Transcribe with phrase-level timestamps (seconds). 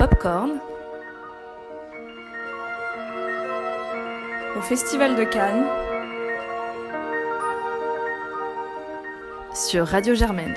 [0.00, 0.52] Popcorn,
[4.56, 5.66] au Festival de Cannes,
[9.54, 10.54] sur Radio Germaine.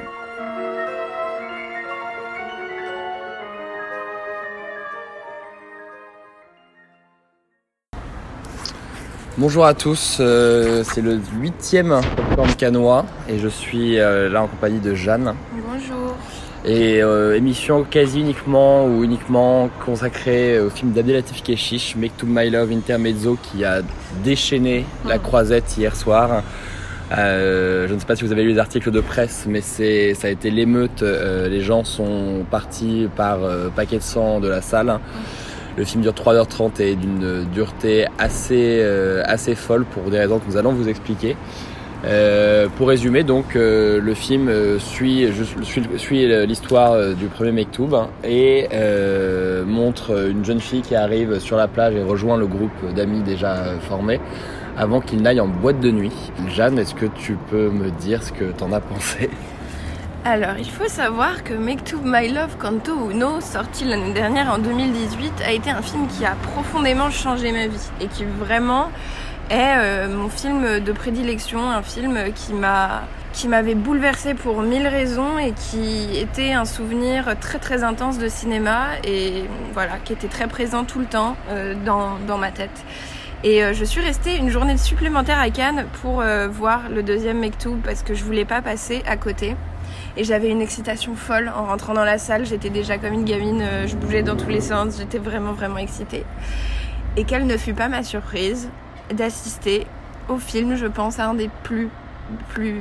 [9.38, 14.48] Bonjour à tous, euh, c'est le huitième Popcorn Canois et je suis euh, là en
[14.48, 15.36] compagnie de Jeanne.
[16.66, 22.50] Et euh, émission quasi uniquement ou uniquement consacrée au film d'Abdelatif Keshish, Make to My
[22.50, 23.82] Love Intermezzo, qui a
[24.24, 26.42] déchaîné la croisette hier soir.
[27.12, 30.14] Euh, je ne sais pas si vous avez lu les articles de presse, mais c'est
[30.14, 31.04] ça a été l'émeute.
[31.04, 35.00] Euh, les gens sont partis par euh, paquet de sang de la salle.
[35.76, 40.46] Le film dure 3h30 et d'une dureté assez, euh, assez folle pour des raisons que
[40.48, 41.36] nous allons vous expliquer.
[42.06, 45.26] Euh, pour résumer, donc euh, le film euh, suit,
[46.46, 48.68] l'histoire du premier Mektoub hein, et
[49.66, 53.80] montre une jeune fille qui arrive sur la plage et rejoint le groupe d'amis déjà
[53.82, 54.20] formé
[54.78, 56.32] avant qu'il n'aille en boîte de nuit.
[56.50, 59.30] Jeanne, est-ce que tu peux me dire ce que t'en as pensé?
[60.26, 65.34] Alors, il faut savoir que to My Love Canto Uno, sorti l'année dernière en 2018,
[65.46, 68.88] a été un film qui a profondément changé ma vie et qui vraiment
[69.50, 74.88] est euh, mon film de prédilection, un film qui m'a qui m'avait bouleversée pour mille
[74.88, 80.28] raisons et qui était un souvenir très très intense de cinéma et voilà, qui était
[80.28, 82.84] très présent tout le temps euh, dans, dans ma tête.
[83.44, 87.40] Et euh, je suis restée une journée supplémentaire à Cannes pour euh, voir le deuxième
[87.40, 89.58] Mektoub parce que je voulais pas passer à côté.
[90.16, 92.46] Et j'avais une excitation folle en rentrant dans la salle.
[92.46, 95.78] J'étais déjà comme une gamine, euh, je bougeais dans tous les sens, j'étais vraiment vraiment
[95.78, 96.24] excitée.
[97.18, 98.70] Et quelle ne fut pas ma surprise
[99.14, 99.88] d'assister
[100.30, 101.90] au film, je pense, à un des plus,
[102.50, 102.78] plus,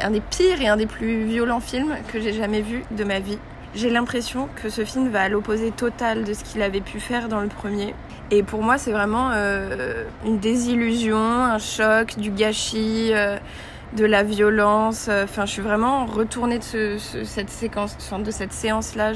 [0.00, 3.18] un des pires et un des plus violents films que j'ai jamais vu de ma
[3.20, 3.38] vie.
[3.74, 7.28] J'ai l'impression que ce film va à l'opposé total de ce qu'il avait pu faire
[7.28, 7.94] dans le premier.
[8.30, 13.36] Et pour moi, c'est vraiment euh, une désillusion, un choc, du gâchis, euh,
[13.96, 15.08] de la violence.
[15.08, 19.12] Enfin, je suis vraiment retournée de ce- ce- cette séquence, enfin, de cette séance-là.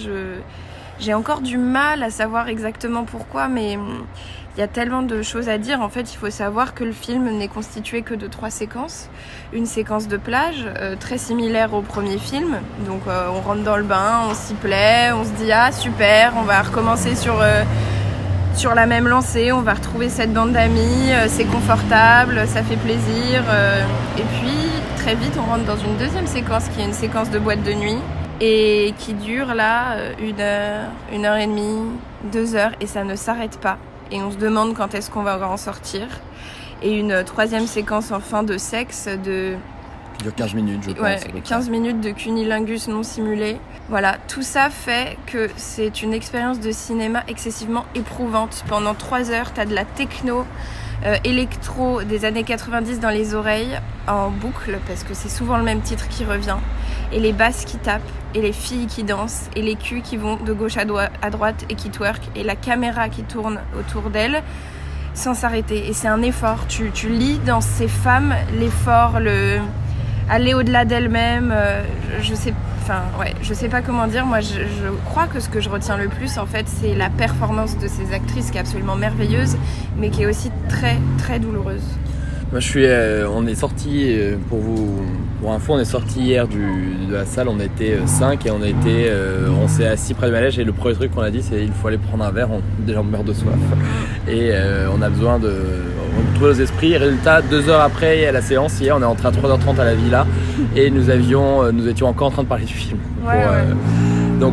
[1.00, 3.78] J'ai encore du mal à savoir exactement pourquoi, mais
[4.56, 5.80] il y a tellement de choses à dire.
[5.80, 9.08] En fait, il faut savoir que le film n'est constitué que de trois séquences.
[9.52, 12.58] Une séquence de plage, euh, très similaire au premier film.
[12.86, 16.32] Donc, euh, on rentre dans le bain, on s'y plaît, on se dit ah super,
[16.36, 17.62] on va recommencer sur euh,
[18.54, 23.44] sur la même lancée, on va retrouver cette bande d'amis, c'est confortable, ça fait plaisir.
[24.18, 27.38] et puis très vite, on rentre dans une deuxième séquence qui est une séquence de
[27.38, 27.98] boîte de nuit
[28.40, 31.90] et qui dure là une heure, une heure et demie,
[32.32, 33.78] deux heures et ça ne s'arrête pas.
[34.10, 36.06] Et on se demande quand est-ce qu'on va en sortir.
[36.82, 39.54] Et une troisième séquence en fin de sexe de
[40.16, 41.00] Qui dure 15 minutes, je pense.
[41.02, 41.40] Ouais, à peu près.
[41.40, 43.58] 15 minutes de cunilingus non simulé.
[43.88, 48.64] Voilà, tout ça fait que c'est une expérience de cinéma excessivement éprouvante.
[48.68, 50.44] Pendant 3 heures, t'as de la techno
[51.04, 55.64] euh, électro des années 90 dans les oreilles en boucle parce que c'est souvent le
[55.64, 56.58] même titre qui revient.
[57.12, 58.02] Et les basses qui tapent,
[58.34, 60.84] et les filles qui dansent, et les culs qui vont de gauche à,
[61.30, 64.42] droite et qui twerk, et la caméra qui tourne autour d'elles
[65.14, 65.88] sans s'arrêter.
[65.88, 66.66] Et c'est un effort.
[66.68, 69.58] Tu, tu lis dans ces femmes l'effort, le
[70.28, 71.52] aller au-delà d'elles-mêmes.
[71.52, 71.82] euh,
[72.20, 74.24] je, je sais, enfin ouais, je sais pas comment dire.
[74.24, 77.10] Moi, je, je crois que ce que je retiens le plus, en fait, c'est la
[77.10, 79.56] performance de ces actrices qui est absolument merveilleuse,
[79.98, 81.82] mais qui est aussi très très douloureuse.
[82.52, 82.86] Moi, je suis.
[82.86, 85.02] euh, on est sorti euh, pour vous.
[85.40, 86.66] Pour info, on est sorti hier du,
[87.08, 87.48] de la salle.
[87.48, 89.06] On était 5 et on était.
[89.08, 91.62] euh, on s'est assis près du manège et le premier truc qu'on a dit, c'est
[91.64, 92.48] il faut aller prendre un verre.
[92.50, 93.54] On, déjà, on meurt de soif
[94.28, 95.50] et euh, on a besoin de
[96.32, 96.96] retrouver nos esprits.
[96.96, 99.94] Résultat, deux heures après à la séance hier, on est rentré à 3h30 à la
[99.94, 100.26] villa
[100.76, 102.98] et nous avions, euh, nous étions encore en train de parler du film.
[103.26, 104.38] Ouais, ouais.
[104.38, 104.52] donc,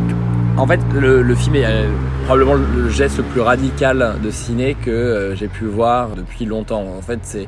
[0.56, 1.88] en fait, le, le film est euh,
[2.24, 6.84] probablement le geste le plus radical de ciné que euh, j'ai pu voir depuis longtemps.
[6.98, 7.46] En fait, c'est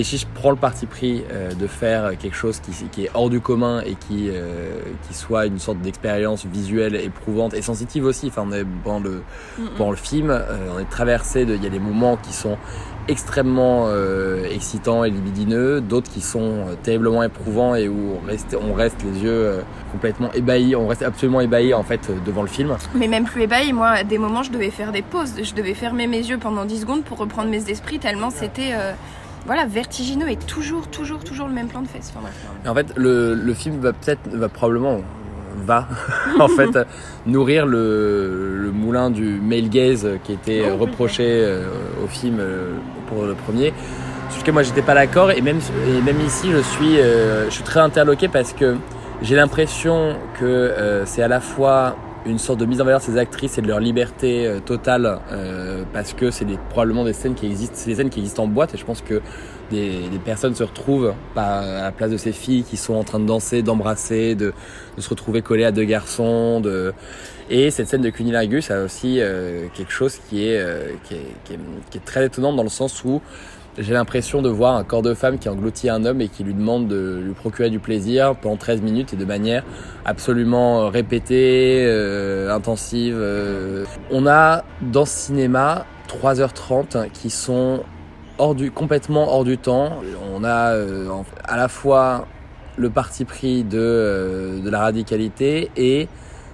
[0.00, 3.40] Keshish prend le parti pris euh, de faire quelque chose qui, qui est hors du
[3.40, 8.28] commun et qui, euh, qui soit une sorte d'expérience visuelle éprouvante et sensitive aussi.
[8.28, 9.22] Enfin, on est pendant le,
[9.76, 12.56] pendant le film, euh, on est traversé de, il y a des moments qui sont
[13.08, 13.88] extrêmement
[14.52, 19.24] excitants et libidineux, d'autres qui sont terriblement éprouvants et où on reste, on reste les
[19.24, 22.76] yeux complètement ébahis, on reste absolument ébahis en fait devant le film.
[22.94, 25.32] Mais même plus ébahi, moi, à des moments, je devais faire des pauses.
[25.42, 28.74] Je devais fermer mes yeux pendant 10 secondes pour reprendre mes esprits, tellement c'était
[29.46, 32.12] voilà, vertigineux et toujours, toujours, toujours le même plan de fesses.
[32.16, 35.00] Enfin, en fait, le, le film va peut-être, va probablement,
[35.64, 35.88] va
[36.40, 36.78] en fait
[37.26, 41.64] nourrir le, le moulin du male gaze qui était Oh, reproché euh,
[42.04, 42.74] au film euh,
[43.08, 43.72] pour le premier.
[44.30, 45.58] Sur lequel moi j'étais pas d'accord et même,
[45.88, 48.76] et même ici je suis, euh, je suis très interloqué parce que
[49.22, 53.18] j'ai l'impression que c'est à la fois une sorte de mise en valeur de ces
[53.18, 57.34] actrices et de leur liberté euh, totale euh, parce que c'est des, probablement des scènes
[57.34, 59.22] qui existent, c'est des scènes qui existent en boîte et je pense que
[59.70, 63.20] des, des personnes se retrouvent à la place de ces filles qui sont en train
[63.20, 64.52] de danser, d'embrasser, de,
[64.96, 66.60] de, se retrouver collées à deux garçons.
[66.60, 66.92] De...
[67.48, 71.26] Et cette scène de Cunilingus a aussi euh, quelque chose qui est, euh, qui, est,
[71.44, 71.58] qui, est,
[71.90, 73.20] qui est très étonnant dans le sens où
[73.78, 76.54] j'ai l'impression de voir un corps de femme qui engloutit un homme et qui lui
[76.54, 79.64] demande de lui procurer du plaisir pendant 13 minutes et de manière
[80.04, 83.16] absolument répétée, euh, intensive.
[83.16, 83.84] Euh.
[84.10, 87.84] On a dans ce cinéma 3h30 qui sont
[88.38, 90.00] hors du, complètement hors du temps.
[90.34, 91.08] On a euh,
[91.44, 92.26] à la fois
[92.76, 96.08] le parti pris de, euh, de la radicalité et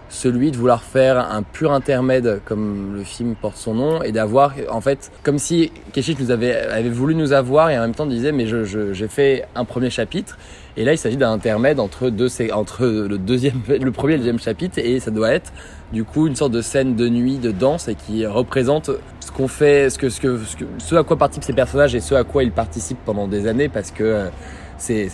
[0.08, 4.54] celui de vouloir faire un pur intermède comme le film porte son nom et d'avoir
[4.70, 8.06] en fait comme si Keshish nous avait, avait voulu nous avoir et en même temps
[8.06, 10.38] disait mais je, je, j'ai fait un premier chapitre
[10.76, 14.22] et là il s'agit d'un intermède entre deux entre le deuxième le premier et le
[14.22, 15.52] deuxième chapitre et ça doit être
[15.92, 19.48] du coup une sorte de scène de nuit de danse et qui représente ce qu'on
[19.48, 22.14] fait ce que ce que ce, que, ce à quoi participent ces personnages et ce
[22.14, 24.28] à quoi ils participent pendant des années parce que
[24.78, 25.08] c'est,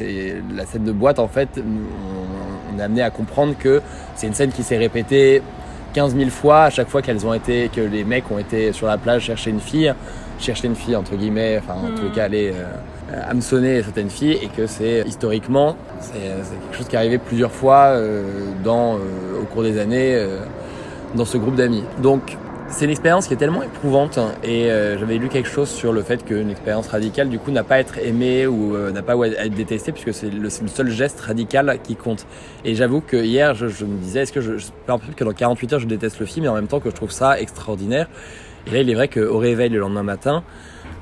[0.55, 3.81] la scène de boîte en fait on, on est amené à comprendre que
[4.15, 5.43] c'est une scène qui s'est répétée
[5.95, 8.87] 15 000 fois à chaque fois qu'elles ont été que les mecs ont été sur
[8.87, 9.93] la plage chercher une fille
[10.39, 14.49] chercher une fille entre guillemets enfin en tout cas aller euh, hameçonner certaines filles et
[14.49, 16.13] que c'est historiquement c'est,
[16.43, 18.23] c'est quelque chose qui est arrivé plusieurs fois euh,
[18.65, 20.39] dans euh, au cours des années euh,
[21.15, 21.85] dans ce groupe d'amis.
[22.03, 22.37] Donc
[22.73, 26.03] c'est une expérience qui est tellement éprouvante et euh, j'avais lu quelque chose sur le
[26.03, 29.13] fait qu'une expérience radicale du coup n'a pas à être aimée ou euh, n'a pas
[29.13, 32.27] à être détestée puisque c'est le, seul geste radical qui compte.
[32.65, 34.53] Et j'avoue que hier je, me disais est-ce que je,
[34.89, 36.89] un peu que dans 48 heures je déteste le film et en même temps que
[36.89, 38.09] je trouve ça extraordinaire.
[38.67, 40.43] Et là il est vrai qu'au réveil le lendemain matin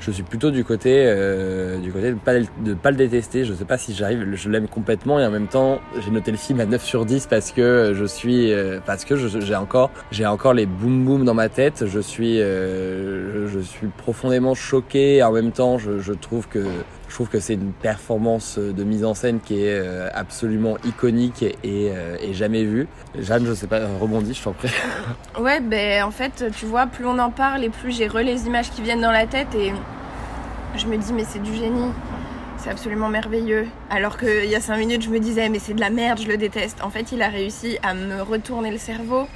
[0.01, 3.45] je suis plutôt du côté euh, du côté de pas de pas le détester.
[3.45, 6.39] Je sais pas si j'arrive je l'aime complètement et en même temps j'ai noté le
[6.39, 10.27] film à 9 sur 10 parce que je suis euh, parce que j'ai encore j'ai
[10.27, 11.85] encore les boum boum dans ma tête.
[11.87, 16.65] Je suis euh, je, je, suis profondément choqué en même temps je, je trouve que
[17.11, 21.45] je trouve que c'est une performance de mise en scène qui est euh, absolument iconique
[21.65, 22.87] euh, et, jamais vue.
[23.19, 24.71] Jeanne, je sais pas, rebondis, je t'en prie.
[25.41, 28.47] Ouais, ben en fait, tu vois, plus on en parle et plus j'ai re les
[28.47, 29.73] images qui viennent dans la tête et
[30.77, 31.91] je me dis mais c'est du génie.
[32.59, 33.67] C'est absolument merveilleux.
[33.91, 36.29] Alors qu'il y a cinq minutes, je me disais mais c'est de la merde, je
[36.29, 36.81] le déteste.
[36.81, 39.27] En fait, il a réussi à me retourner le cerveau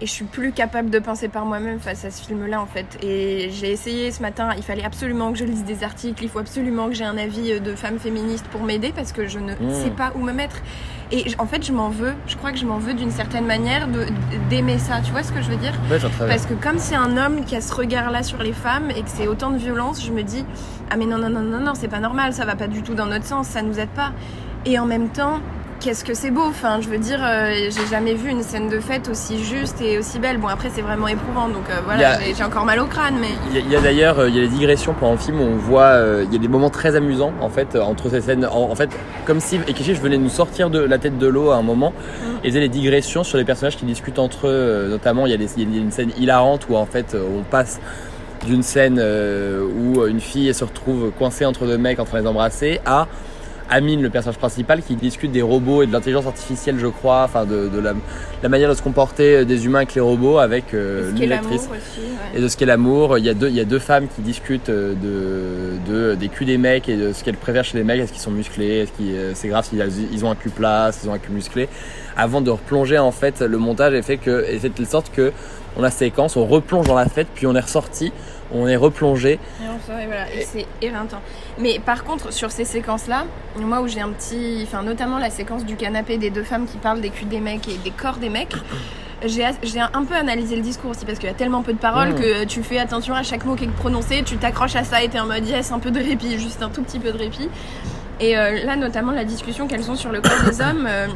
[0.00, 2.98] et je suis plus capable de penser par moi-même face à ce film-là en fait.
[3.02, 6.40] Et j'ai essayé ce matin, il fallait absolument que je lise des articles, il faut
[6.40, 9.84] absolument que j'ai un avis de femme féministe pour m'aider parce que je ne mmh.
[9.84, 10.56] sais pas où me mettre.
[11.12, 13.88] Et en fait, je m'en veux, je crois que je m'en veux d'une certaine manière
[14.48, 15.74] d'aimer ça, tu vois ce que je veux dire?
[15.90, 19.02] Ouais, Parce que comme c'est un homme qui a ce regard-là sur les femmes et
[19.02, 20.44] que c'est autant de violence, je me dis
[20.90, 22.94] ah mais non non non non non, c'est pas normal, ça va pas du tout
[22.94, 24.12] dans notre sens, ça nous aide pas.
[24.66, 25.40] Et en même temps,
[25.84, 26.44] qu'est-ce que c'est beau.
[26.48, 29.98] Enfin je veux dire euh, j'ai jamais vu une scène de fête aussi juste et
[29.98, 30.38] aussi belle.
[30.38, 33.70] Bon après c'est vraiment éprouvant donc euh, voilà j'ai encore mal au crâne mais il
[33.70, 35.56] y a, a d'ailleurs euh, il y a des digressions pendant le film où on
[35.56, 38.46] voit il y a des moments très amusants en fait entre ces scènes.
[38.46, 38.88] En, en fait
[39.26, 41.90] comme si Ekichi je venais nous sortir de la tête de l'eau à un moment
[41.92, 42.44] mm.
[42.44, 45.32] et il y a des digressions sur les personnages qui discutent entre eux notamment il
[45.32, 47.78] y a, des, il y a une scène hilarante où en fait on passe
[48.46, 52.28] d'une scène où une fille se retrouve coincée entre deux mecs en train de les
[52.28, 53.06] embrasser à
[53.70, 57.44] Amine, le personnage principal, qui discute des robots et de l'intelligence artificielle, je crois, enfin
[57.44, 57.94] de, de la,
[58.42, 61.78] la, manière de se comporter des humains avec les robots, avec euh, une actrice ouais.
[62.34, 63.18] et de ce qu'est l'amour.
[63.18, 64.94] Il y a deux, il y a deux femmes qui discutent de,
[65.88, 68.00] de des culs des mecs et de ce qu'elles préfèrent chez les mecs.
[68.00, 68.80] Est-ce qu'ils sont musclés?
[68.80, 71.68] Est-ce qu'ils, c'est grave s'ils ils ont un cul plat, s'ils ont un cul musclé?
[72.16, 75.32] Avant de replonger, en fait, le montage est fait que, est fait de sorte que
[75.76, 78.12] on a séquence, on replonge dans la fête, puis on est ressorti,
[78.52, 79.32] on est replongé.
[79.60, 81.20] Et, et voilà, et c'est éreintant.
[81.58, 83.24] Mais par contre, sur ces séquences-là,
[83.58, 84.60] moi où j'ai un petit.
[84.62, 87.68] Enfin, notamment la séquence du canapé des deux femmes qui parlent des culs des mecs
[87.68, 88.54] et des corps des mecs.
[89.26, 89.46] J'ai
[89.80, 92.20] un peu analysé le discours aussi parce qu'il y a tellement peu de paroles mmh.
[92.20, 95.08] que tu fais attention à chaque mot qui est prononcé, tu t'accroches à ça et
[95.08, 97.48] t'es en mode yes, un peu de répit, juste un tout petit peu de répit.
[98.20, 101.06] Et euh, là, notamment la discussion qu'elles ont sur le corps des hommes, euh,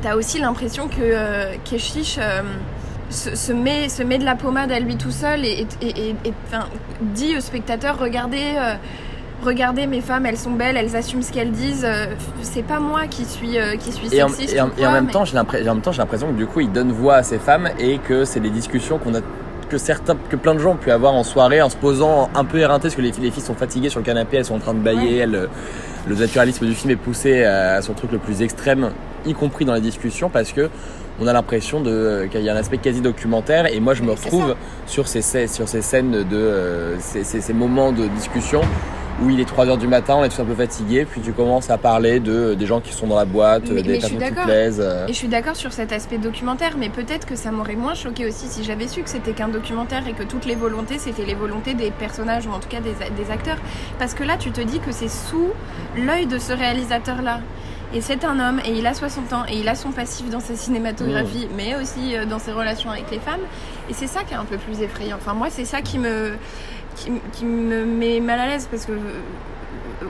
[0.00, 2.18] t'as aussi l'impression que euh, Keshish
[3.10, 6.14] se, se, met, se met de la pommade à lui tout seul et, et, et,
[6.24, 6.66] et enfin,
[7.00, 8.74] dit au spectateur regardez, euh,
[9.42, 11.84] regardez mes femmes, elles sont belles, elles assument ce qu'elles disent.
[11.84, 12.06] Euh,
[12.42, 14.54] c'est pas moi qui suis, euh, qui suis sexiste.
[14.54, 15.12] Et en, quoi, en même mais...
[15.12, 18.40] temps, j'ai l'impression que du coup, il donne voix à ces femmes et que c'est
[18.40, 19.20] des discussions qu'on a
[19.68, 22.44] que certains, que plein de gens ont pu avoir en soirée en se posant un
[22.44, 24.60] peu éreintés parce que les, les filles sont fatiguées sur le canapé, elles sont en
[24.60, 25.18] train de bailler, ouais.
[25.18, 25.48] elles,
[26.06, 28.90] le naturalisme du film est poussé à son truc le plus extrême,
[29.26, 30.70] y compris dans les discussions, parce que
[31.20, 34.12] on a l'impression de qu'il y a un aspect quasi documentaire et moi je me
[34.12, 34.54] retrouve
[34.86, 38.60] sur ces sur ces scènes de euh, ces, ces, ces, moments de discussion
[39.22, 41.70] où il est 3h du matin, on est tous un peu fatigués, puis tu commences
[41.70, 44.30] à parler de des gens qui sont dans la boîte, Mais- des mais personnes qui
[44.32, 44.80] te plaisent.
[44.80, 45.06] euh.
[45.06, 48.26] Et je suis d'accord sur cet aspect documentaire, mais peut-être que ça m'aurait moins choqué
[48.26, 51.34] aussi si j'avais su que c'était qu'un documentaire et que toutes les volontés, c'était les
[51.34, 53.58] volontés des personnages ou en tout cas des, des acteurs.
[53.98, 55.48] Parce que là, tu te dis que c'est sous
[55.96, 57.40] l'œil de ce réalisateur-là.
[57.94, 60.40] Et c'est un homme, et il a 60 ans, et il a son passif dans
[60.40, 63.40] sa cinématographie, mais aussi euh, dans ses relations avec les femmes.
[63.88, 65.16] Et c'est ça qui est un peu plus effrayant.
[65.16, 66.32] Enfin, moi, c'est ça qui me,
[67.32, 68.92] qui, me met mal à l'aise, parce que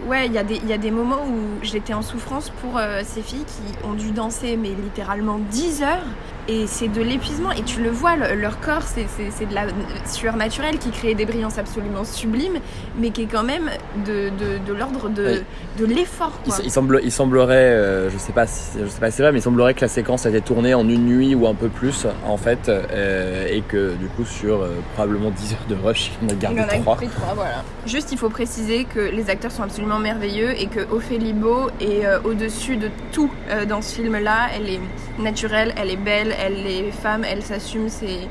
[0.07, 2.79] ouais, il y, a des- il y a des moments où j'étais en souffrance pour
[2.79, 6.05] euh, ces filles qui ont dû danser, mais littéralement 10 heures.
[6.51, 7.53] Et c'est de l'épuisement.
[7.53, 9.65] Et tu le vois, le- leur corps, c'est c'est- c'est de la
[10.07, 12.59] sueur naturelle qui crée des brillances absolument sublimes,
[12.99, 13.69] mais qui est quand même
[14.07, 15.43] de, de, de l'ordre de, Oui.
[15.79, 16.33] de l'effort.
[16.47, 16.61] Il, quoi.
[16.65, 19.33] il semble, il semblerait, euh, je sais pas, si, je sais pas si c'est vrai,
[19.33, 21.69] mais il semblerait que la séquence a été tournée en une nuit ou un peu
[21.69, 26.13] plus en fait, euh, et que du coup sur euh, probablement 10 heures de rush,
[26.23, 26.97] il en a Il gardé en a 3.
[26.97, 27.63] pris trois, voilà.
[27.85, 32.05] Juste, il faut préciser que les acteurs sont absolument merveilleux et que Ophélie Beau est
[32.25, 33.31] au-dessus de tout
[33.69, 34.49] dans ce film-là.
[34.57, 34.81] Elle est
[35.19, 37.89] naturelle, elle est belle, elle est femme, elle s'assume.
[37.89, 38.29] C'est,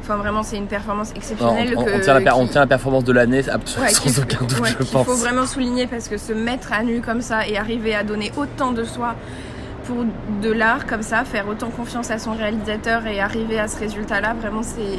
[0.00, 1.74] enfin vraiment, c'est une performance On, exceptionnelle.
[1.76, 3.42] on- que- on tient la, per- on qui- tient la performance de l'année
[3.80, 5.06] Ouais, sans aucun doute, ouais, je pense.
[5.06, 8.32] faut vraiment souligner parce que se mettre à nu comme ça et arriver à donner
[8.36, 9.14] autant de soi
[9.84, 10.04] pour
[10.42, 14.34] de l'art comme ça, faire autant confiance à son réalisateur et arriver à ce résultat-là,
[14.40, 14.98] vraiment c'est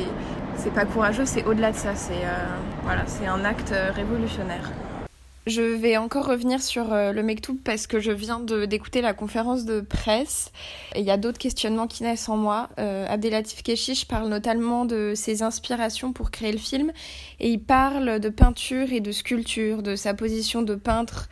[0.58, 2.48] c'est pas courageux, c'est au-delà de ça, c'est euh,
[2.84, 4.70] voilà, c'est un acte euh, révolutionnaire.
[5.50, 9.66] Je vais encore revenir sur euh, le Mektoub parce que je viens d'écouter la conférence
[9.66, 10.52] de presse
[10.94, 12.70] et il y a d'autres questionnements qui naissent en moi.
[12.78, 16.92] Euh, Abdelatif Keshish parle notamment de ses inspirations pour créer le film
[17.40, 21.30] et il parle de peinture et de sculpture, de sa position de peintre,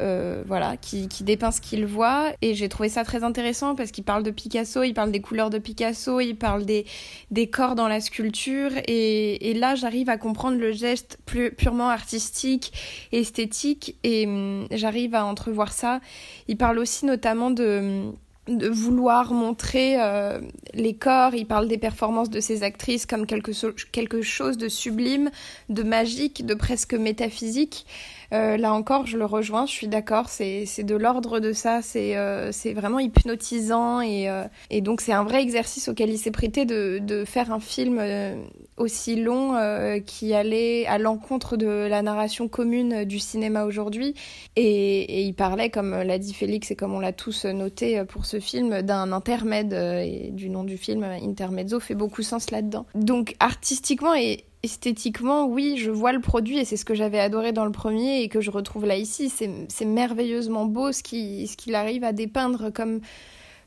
[0.00, 2.32] euh, voilà, qui, qui dépeint ce qu'il voit.
[2.42, 5.50] Et j'ai trouvé ça très intéressant parce qu'il parle de Picasso, il parle des couleurs
[5.50, 6.84] de Picasso, il parle des,
[7.30, 8.70] des corps dans la sculpture.
[8.86, 12.72] Et, et là, j'arrive à comprendre le geste plus, purement artistique,
[13.12, 16.00] esthétique, et hum, j'arrive à entrevoir ça.
[16.48, 18.12] Il parle aussi notamment de
[18.48, 20.40] de vouloir montrer euh,
[20.74, 23.52] les corps, il parle des performances de ces actrices comme quelque,
[23.90, 25.30] quelque chose de sublime,
[25.68, 27.86] de magique, de presque métaphysique.
[28.32, 32.16] Euh, là encore, je le rejoins, je suis d'accord, c'est de l'ordre de ça, c'est
[32.16, 36.64] euh, vraiment hypnotisant et, euh, et donc c'est un vrai exercice auquel il s'est prêté
[36.64, 38.34] de, de faire un film euh,
[38.76, 44.14] aussi long euh, qui allait à l'encontre de la narration commune du cinéma aujourd'hui.
[44.56, 48.40] Et, il parlait, comme l'a dit Félix et comme on l'a tous noté pour ce
[48.40, 52.86] film, d'un intermède euh, et du nom du film, Intermezzo, fait beaucoup sens là-dedans.
[52.94, 57.52] Donc artistiquement et esthétiquement, oui, je vois le produit et c'est ce que j'avais adoré
[57.52, 59.30] dans le premier et que je retrouve là ici.
[59.30, 63.00] C'est merveilleusement beau ce qu'il arrive à dépeindre comme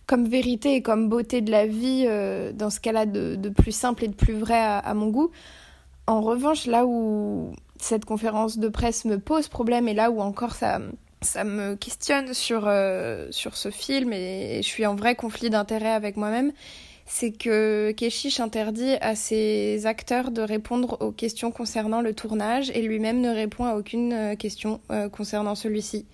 [0.08, 4.06] comme vérité et comme beauté de la vie euh, dans ce cas-là de, plus simple
[4.06, 5.32] et de plus vrai à, mon goût.
[6.08, 10.56] En revanche, là où cette conférence de presse me pose problème et là où encore
[10.56, 10.80] ça,
[11.44, 16.16] me questionne sur, euh, sur ce film et, je suis en vrai conflit d'intérêt avec
[16.16, 16.54] moi-même,
[17.06, 22.82] c'est que Keshish interdit à ses acteurs de répondre aux questions concernant le tournage et
[22.82, 24.80] lui-même ne répond à aucune euh, question
[25.12, 26.06] concernant celui-ci.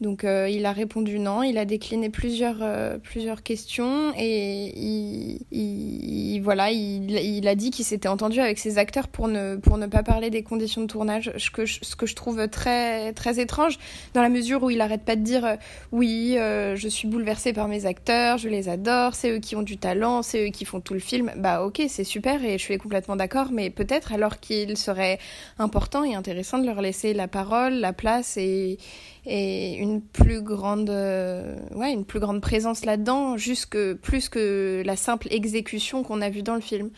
[0.00, 5.40] Donc euh, il a répondu non, il a décliné plusieurs, euh, plusieurs questions et il,
[5.50, 9.56] il- il- voilà, il, il a dit qu'il s'était entendu avec ses acteurs pour ne,
[9.56, 12.46] pour ne pas parler des conditions de tournage, ce que je, ce que je trouve
[12.48, 13.78] très, très étrange
[14.14, 15.56] dans la mesure où il arrête pas de dire euh,
[15.90, 19.62] oui, euh, je suis bouleversé par mes acteurs, je les adore, c'est eux qui ont
[19.62, 21.32] du talent, c'est eux qui font tout le film.
[21.36, 25.18] Bah ok, c'est super et je suis complètement d'accord, mais peut-être alors qu'il serait
[25.58, 28.78] important et intéressant de leur laisser la parole, la place et
[29.30, 34.96] et une plus grande euh, ouais une plus grande présence là-dedans jusque plus que la
[34.96, 36.90] simple exécution qu'on a vue dans le film.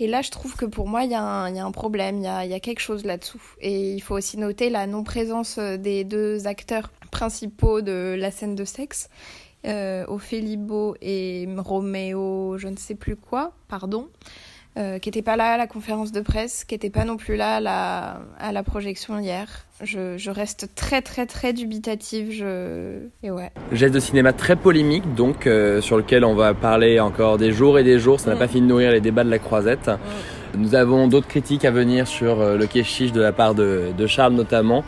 [0.00, 2.44] Et là je trouve que pour moi il y, a un- problème il y a,
[2.44, 3.42] il y a quelque chose là-dessous.
[3.60, 8.56] Et il faut aussi noter la non-présence euh, des deux acteurs principaux de la scène
[8.56, 9.08] de sexe
[9.66, 14.08] euh, Ophélie Beau et Roméo je ne sais plus quoi pardon
[14.78, 17.36] euh, qui n'était pas là à la conférence de presse, qui n'était pas non plus
[17.36, 19.66] là à la, à la projection hier.
[19.82, 22.30] Je, je reste très très très dubitative.
[22.30, 22.98] Je...
[23.22, 23.50] Et ouais.
[23.72, 27.78] Geste de cinéma très polémique, donc euh, sur lequel on va parler encore des jours
[27.78, 28.20] et des jours.
[28.20, 28.38] Ça n'a Mm.
[28.38, 29.90] pas fini de nourrir les débats de la croisette.
[30.56, 34.06] Nous avons d'autres critiques à venir sur euh, le Keshish de la part de, de
[34.06, 34.84] Charles notamment.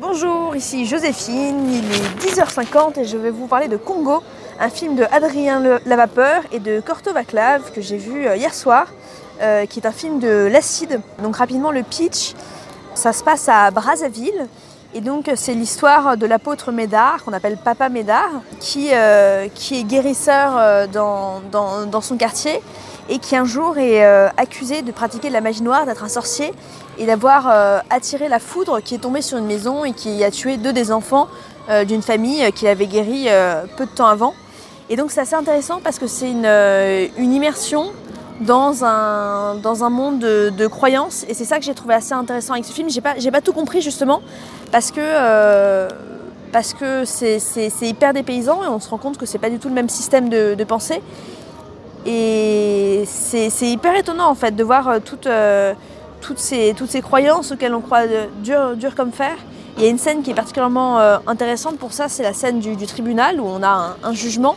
[0.00, 4.22] Bonjour, ici Joséphine, il est 10h50 et je vais vous parler de Congo,
[4.60, 8.86] un film de Adrien Lavapeur et de Corto Vaclav que j'ai vu euh, hier soir,
[9.40, 11.00] euh, qui est un film de l'acide.
[11.22, 12.34] Donc rapidement le pitch,
[12.94, 14.46] ça se passe à Brazzaville.
[14.94, 18.30] Et donc c'est l'histoire de l'apôtre Médard, qu'on appelle Papa Médard,
[18.60, 22.60] qui, euh, est guérisseur dans son quartier
[23.08, 24.04] et qui un jour est
[24.36, 26.52] accusé de pratiquer de la magie noire, d'être un sorcier
[26.98, 30.56] et d'avoir attiré la foudre qui est tombée sur une maison et qui a tué
[30.56, 31.28] deux des enfants
[31.86, 33.28] d'une famille qu'il avait guéri
[33.76, 34.34] peu de temps avant.
[34.92, 37.92] Et donc c'est assez intéressant parce que c'est une, immersion
[38.40, 41.24] dans un, monde de, croyances.
[41.28, 42.90] Et c'est ça que j'ai trouvé assez intéressant avec ce film.
[42.90, 44.20] J'ai pas, pas tout compris justement
[44.70, 45.88] parce que, euh,
[46.52, 47.40] parce que c'est,
[47.80, 50.28] hyper dépaysant et on se rend compte que c'est pas du tout le même système
[50.28, 51.00] de, pensée.
[52.06, 55.74] Et c'est, hyper étonnant en fait de voir euh, toutes, euh,
[56.20, 58.06] toutes, ces, toutes ces croyances auxquelles on croit
[58.42, 59.36] dur, dur comme fer.
[59.78, 62.76] Il y a une scène qui est particulièrement intéressante pour ça, c'est la scène du,
[62.86, 64.54] tribunal où on a un jugement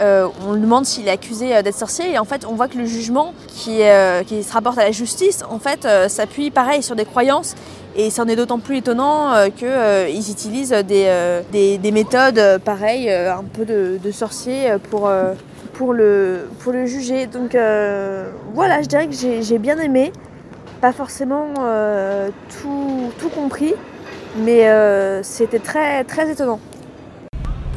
[0.00, 2.68] euh, on lui demande s'il est accusé euh, d'être sorcier et en fait on voit
[2.68, 6.94] que le jugement qui, euh, se rapporte à la justice en fait s'appuie pareil sur
[6.94, 7.54] des croyances
[7.96, 14.12] et c'en est d'autant plus étonnant qu'ils utilisent des, méthodes pareilles, un peu de, de
[14.12, 15.10] sorcier pour,
[15.78, 17.26] pour, le, pour le juger.
[17.26, 17.56] Donc
[18.52, 20.12] voilà, je dirais que j'ai bien aimé,
[20.82, 21.54] pas forcément
[22.60, 23.74] tout, tout compris,
[24.36, 24.68] mais
[25.22, 26.60] c'était très, très étonnant.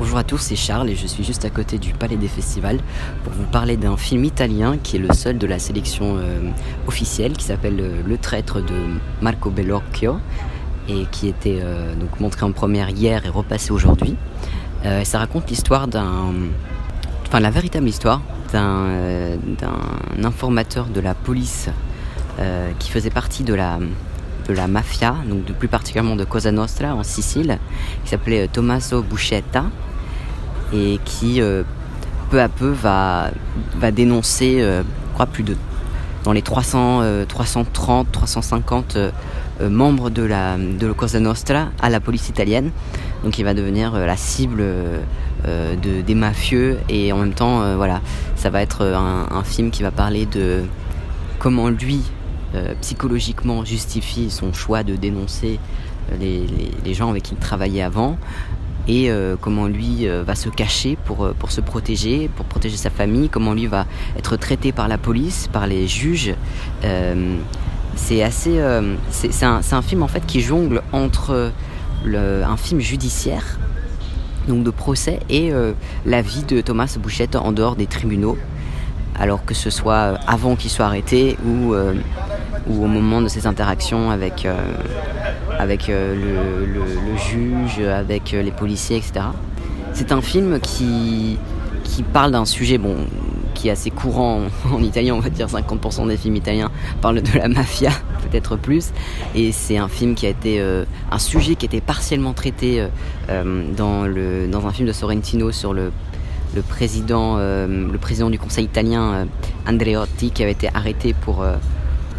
[0.01, 2.79] Bonjour à tous, c'est Charles et je suis juste à côté du Palais des Festivals
[3.23, 6.49] pour vous parler d'un film italien qui est le seul de la sélection euh,
[6.87, 10.17] officielle qui s'appelle euh, Le traître de Marco Bellocchio
[10.89, 14.17] et qui était euh, donc montré en première hier et repassé aujourd'hui.
[15.03, 16.33] ça raconte l'histoire d'un.
[17.31, 18.21] Enfin, la véritable histoire
[18.51, 19.39] d'un
[20.21, 21.69] informateur de la police
[22.77, 23.79] qui faisait partie de la,
[24.67, 27.57] mafia, donc de, plus particulièrement de Cosa Nostra en Sicile,
[28.03, 29.63] qui s'appelait Tommaso Buscetta
[30.73, 31.63] et qui euh,
[32.31, 33.31] peu à peu va,
[33.93, 35.55] dénoncer, euh, je crois, plus de
[36.25, 38.97] dans les 300, 330, 350
[39.61, 42.71] membres de la de Cosa Nostra à la police italienne.
[43.23, 44.63] Donc il va devenir euh, la cible
[45.45, 48.01] de, des mafieux et en même temps, voilà,
[48.35, 50.63] ça va être un, film qui va parler de
[51.39, 52.01] comment lui
[52.81, 55.59] psychologiquement justifie son choix de dénoncer
[56.19, 56.45] les,
[56.83, 58.17] les, gens avec qui il travaillait avant,
[58.87, 62.77] et euh, comment lui euh, va se cacher pour, euh, pour se protéger, pour protéger
[62.77, 63.85] sa famille, comment lui va
[64.17, 66.33] être traité par la police, par les juges.
[67.95, 68.59] c'est assez,
[69.11, 71.51] c'est un, un, film en fait qui jongle entre
[72.03, 73.59] le, un film judiciaire,
[74.47, 75.51] donc de procès, et
[76.05, 78.37] la vie de Thomas Bouchette en dehors des tribunaux,
[79.19, 81.73] alors que ce soit avant qu'il soit arrêté ou,
[82.67, 84.47] ou au moment de ses interactions avec
[85.61, 89.25] avec euh, le, juge, avec euh, les policiers, etc.
[89.93, 91.37] C'est un film qui,
[91.83, 92.95] qui parle d'un sujet bon,
[93.53, 97.37] qui est assez courant en italien, on va dire 50% des films italiens parlent de
[97.37, 97.91] la mafia,
[98.31, 98.91] peut-être plus.
[99.35, 102.87] Et c'est un film qui a été euh, un sujet qui été partiellement traité
[103.29, 105.91] dans, le, dans un film de Sorrentino sur le,
[106.55, 109.27] le président, le président du conseil italien
[109.67, 111.45] Andreotti qui avait été arrêté pour,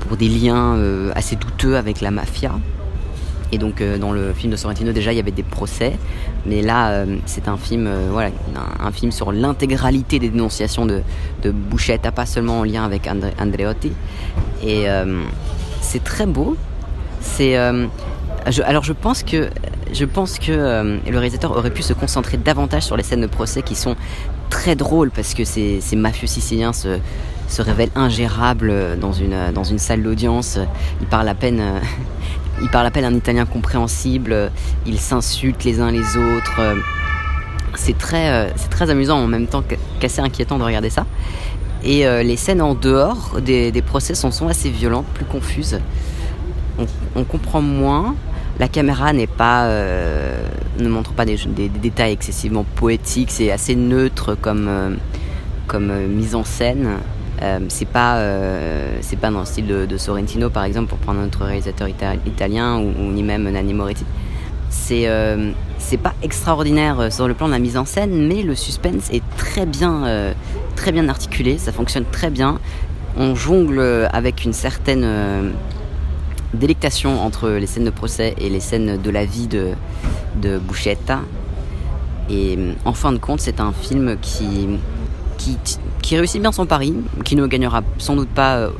[0.00, 0.78] pour des liens
[1.14, 2.52] assez douteux avec la mafia.
[3.52, 5.92] Et donc euh, dans le film de Sorrentino déjà il y avait des procès,
[6.46, 8.30] mais là euh, c'est un film euh, voilà
[8.80, 11.02] un, film sur l'intégralité des dénonciations de,
[11.42, 13.92] de Bouchetta, pas seulement en lien avec Andreotti.
[14.66, 14.86] Et
[15.92, 16.56] c'est très beau.
[17.20, 19.50] C'est alors je pense que
[20.40, 23.94] que le réalisateur aurait pu se concentrer davantage sur les scènes de procès qui sont
[24.48, 26.98] très drôles parce que ces, mafieux siciliens se,
[27.58, 30.58] révèlent ingérables dans une, salle d'audience.
[31.02, 31.62] Ils parlent à peine,
[32.62, 34.50] il parle à peine un italien compréhensible,
[34.86, 36.60] ils s'insultent les uns les autres.
[37.74, 39.62] C'est très, euh, c'est très amusant en même temps
[39.98, 41.06] qu'assez inquiétant de regarder ça.
[41.84, 45.80] Et euh, les scènes en dehors des, procès sont, sont, assez violentes, plus confuses.
[47.14, 48.14] On, comprend moins.
[48.58, 50.42] La caméra n'est pas, euh,
[50.78, 53.30] ne montre pas des, détails excessivement poétiques.
[53.30, 54.96] C'est assez neutre comme,
[55.66, 56.98] comme mise en scène.
[57.42, 61.20] Euh, c'est pas euh, c'est pas dans le style de, Sorrentino par exemple pour prendre
[61.20, 64.04] un autre réalisateur italien ou, ni même Nanni Moretti.
[64.74, 68.54] C'est euh, c'est pas extraordinaire sur le plan de la mise en scène, mais le
[68.54, 70.32] suspense est très bien
[70.76, 72.58] très bien articulé, ça fonctionne très bien.
[73.16, 75.52] On jongle avec une certaine
[76.54, 79.72] délectation entre les scènes de procès et les scènes de la vie de,
[80.40, 81.20] de Buscetta.
[82.30, 84.68] Et en fin de compte, c'est un film qui,
[85.38, 85.58] qui,
[86.00, 88.70] qui réussit bien son pari, qui ne gagnera sans doute pas euh,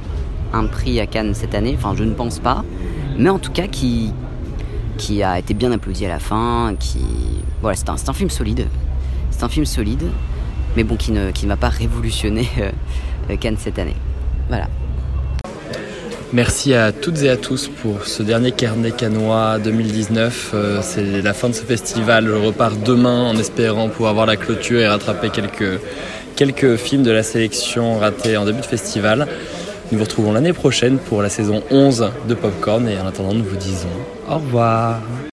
[0.53, 2.65] un prix à Cannes cette année, enfin je ne pense pas,
[3.19, 4.13] mais en tout cas qui,
[5.03, 7.01] qui a été bien applaudi à la fin, qui...
[7.61, 8.69] Voilà, c'est un, un, film solide,
[9.33, 10.05] c'est un film solide,
[10.77, 12.49] mais bon, qui ne, qui m'a pas révolutionné
[13.29, 13.97] euh, Cannes cette année.
[14.49, 14.69] Voilà.
[16.33, 20.51] Merci à toutes et à tous pour ce dernier carnet canois 2019.
[20.55, 22.27] Euh, c'est la fin de ce festival.
[22.29, 25.81] Je repars demain en espérant pouvoir voir la clôture et rattraper quelques,
[26.37, 29.27] quelques films de la sélection ratés en début de festival.
[29.93, 33.45] Nous vous retrouvons l'année prochaine pour la saison 11 de Popcorn et en attendant nous
[33.45, 33.91] vous disons
[34.27, 35.03] au revoir.